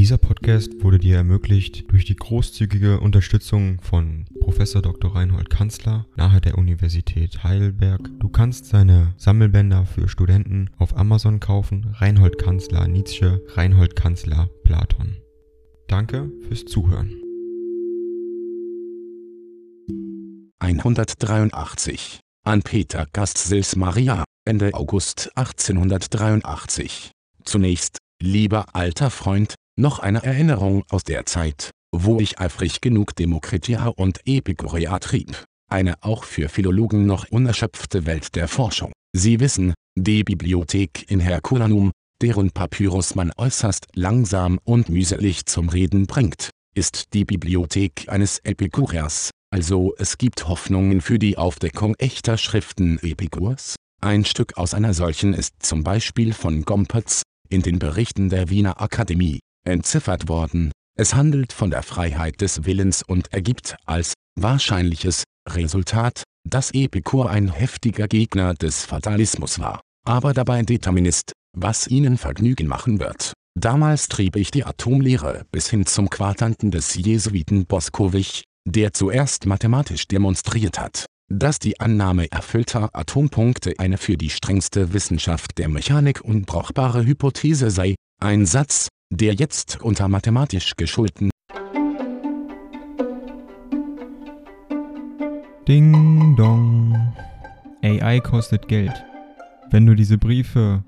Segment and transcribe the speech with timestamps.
[0.00, 5.14] Dieser Podcast wurde dir ermöglicht durch die großzügige Unterstützung von Professor Dr.
[5.14, 8.08] Reinhold Kanzler nahe der Universität Heidelberg.
[8.18, 11.94] Du kannst seine Sammelbänder für Studenten auf Amazon kaufen.
[11.98, 15.18] Reinhold Kanzler Nietzsche, Reinhold Kanzler Platon.
[15.86, 17.12] Danke fürs Zuhören.
[20.60, 27.10] 183 an Peter Gastsils Maria, Ende August 1883.
[27.44, 33.88] Zunächst, lieber alter Freund, noch eine Erinnerung aus der Zeit, wo ich eifrig genug Demokritia
[33.88, 35.44] und Epikurea trieb.
[35.70, 38.92] Eine auch für Philologen noch unerschöpfte Welt der Forschung.
[39.16, 41.90] Sie wissen, die Bibliothek in Herculanum,
[42.22, 49.30] deren Papyrus man äußerst langsam und mühselig zum Reden bringt, ist die Bibliothek eines Epikureas,
[49.52, 53.74] also es gibt Hoffnungen für die Aufdeckung echter Schriften Epikurs.
[54.00, 58.80] Ein Stück aus einer solchen ist zum Beispiel von Gompertz, in den Berichten der Wiener
[58.80, 60.72] Akademie, entziffert worden.
[60.96, 67.48] Es handelt von der Freiheit des Willens und ergibt als wahrscheinliches Resultat, dass Epikur ein
[67.48, 73.32] heftiger Gegner des Fatalismus war, aber dabei Determinist, was ihnen Vergnügen machen wird.
[73.58, 80.06] Damals trieb ich die Atomlehre bis hin zum Quartanten des Jesuiten Boskowich, der zuerst mathematisch
[80.06, 87.04] demonstriert hat, dass die Annahme erfüllter Atompunkte eine für die strengste Wissenschaft der Mechanik unbrauchbare
[87.04, 91.30] Hypothese sei, ein Satz, der jetzt unter mathematisch geschulten
[95.70, 97.12] Ding dong.
[97.82, 99.04] AI kostet Geld.
[99.70, 100.82] Wenn du diese Briefe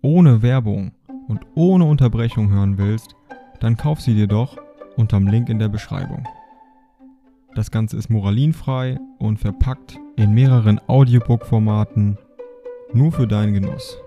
[0.00, 0.92] ohne Werbung
[1.26, 3.16] und ohne Unterbrechung hören willst,
[3.58, 4.58] dann kauf sie dir doch
[4.96, 6.28] unterm Link in der Beschreibung.
[7.56, 12.16] Das Ganze ist moralinfrei und verpackt in mehreren Audiobook-Formaten
[12.92, 13.98] nur für deinen Genuss.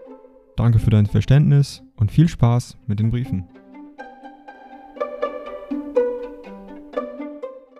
[0.55, 3.47] Danke für dein Verständnis und viel Spaß mit den Briefen.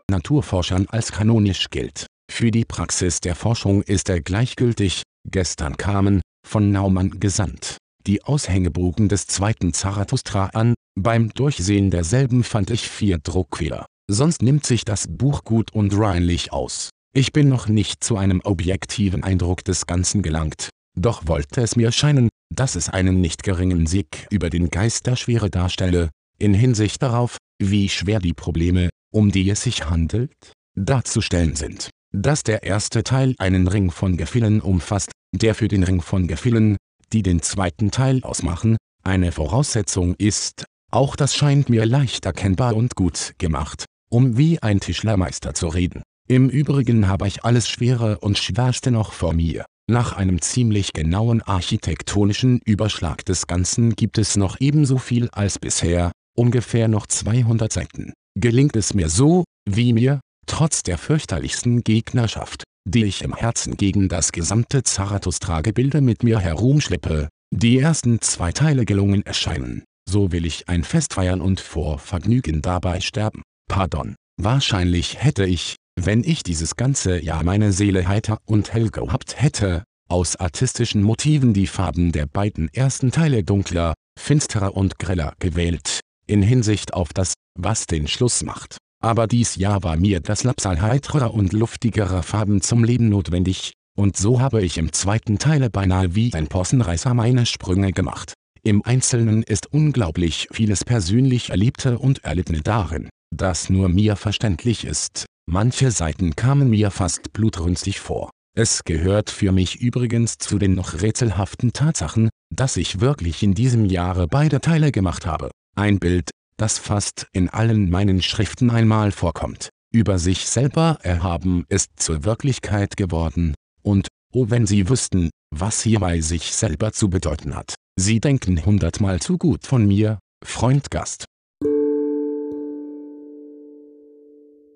[0.10, 2.08] Naturforschern als kanonisch gilt.
[2.32, 7.78] Für die Praxis der Forschung ist er gleichgültig, gestern kamen, von Naumann gesandt,
[8.08, 14.66] die Aushängebogen des zweiten Zarathustra an, beim Durchsehen derselben fand ich vier Druckfehler, sonst nimmt
[14.66, 16.90] sich das Buch gut und reinlich aus.
[17.14, 21.92] Ich bin noch nicht zu einem objektiven Eindruck des Ganzen gelangt, doch wollte es mir
[21.92, 27.02] scheinen, dass es einen nicht geringen Sieg über den Geist der Schwere darstelle, in Hinsicht
[27.02, 31.90] darauf, wie schwer die Probleme, um die es sich handelt, darzustellen sind.
[32.14, 36.78] Dass der erste Teil einen Ring von Gefillen umfasst, der für den Ring von Gefillen,
[37.12, 42.96] die den zweiten Teil ausmachen, eine Voraussetzung ist, auch das scheint mir leicht erkennbar und
[42.96, 46.04] gut gemacht, um wie ein Tischlermeister zu reden.
[46.28, 49.66] Im Übrigen habe ich alles Schwere und Schwerste noch vor mir.
[49.88, 56.12] Nach einem ziemlich genauen architektonischen Überschlag des Ganzen gibt es noch ebenso viel als bisher,
[56.36, 58.14] ungefähr noch 200 Seiten.
[58.36, 64.10] Gelingt es mir so, wie mir, trotz der fürchterlichsten Gegnerschaft, die ich im Herzen gegen
[64.10, 70.68] das gesamte Zarathustra-Gebilde mit mir herumschleppe, die ersten zwei Teile gelungen erscheinen, so will ich
[70.68, 73.44] ein Fest feiern und vor Vergnügen dabei sterben.
[73.70, 79.42] Pardon, wahrscheinlich hätte ich, wenn ich dieses ganze Jahr meine Seele heiter und hell gehabt
[79.42, 86.02] hätte, aus artistischen Motiven die Farben der beiden ersten Teile dunkler, finsterer und greller gewählt,
[86.28, 88.78] in Hinsicht auf das, was den Schluss macht.
[89.02, 94.18] Aber dies Jahr war mir das Lapsal heiterer und luftigerer Farben zum Leben notwendig, und
[94.18, 98.34] so habe ich im zweiten Teile beinahe wie ein Possenreißer meine Sprünge gemacht.
[98.64, 105.26] Im Einzelnen ist unglaublich vieles persönlich Erlebte und Erlittene darin, das nur mir verständlich ist,
[105.48, 108.32] Manche Seiten kamen mir fast blutrünstig vor.
[108.58, 113.86] Es gehört für mich übrigens zu den noch rätselhaften Tatsachen, dass ich wirklich in diesem
[113.86, 115.52] Jahre beide Teile gemacht habe.
[115.76, 121.92] Ein Bild, das fast in allen meinen Schriften einmal vorkommt, über sich selber erhaben ist
[121.98, 123.54] zur Wirklichkeit geworden,
[123.84, 127.76] und, oh wenn Sie wüssten, was hierbei sich selber zu bedeuten hat.
[128.00, 131.26] Sie denken hundertmal zu gut von mir, Freund Gast.